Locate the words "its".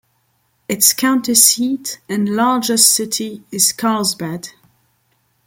0.67-0.93